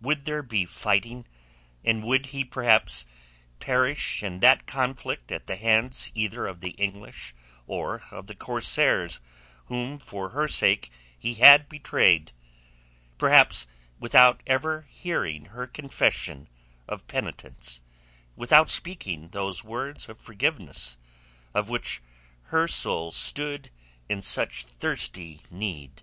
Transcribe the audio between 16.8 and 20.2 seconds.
of penitence, without speaking those words of